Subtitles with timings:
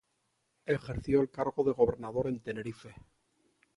[0.65, 2.95] Ejerció el cargo de gobernador en Tenerife.